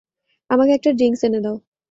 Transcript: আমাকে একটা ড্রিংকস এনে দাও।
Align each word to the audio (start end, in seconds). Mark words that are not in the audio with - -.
আমাকে 0.49 0.71
একটা 0.73 0.91
ড্রিংকস 0.91 1.21
এনে 1.23 1.39
দাও। 1.45 1.55